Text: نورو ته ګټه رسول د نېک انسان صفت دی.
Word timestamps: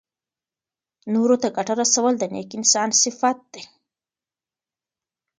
نورو 1.13 1.35
ته 1.41 1.47
ګټه 1.57 1.73
رسول 1.81 2.13
د 2.17 2.23
نېک 2.33 2.49
انسان 2.59 2.89
صفت 3.01 3.37
دی. 3.53 3.63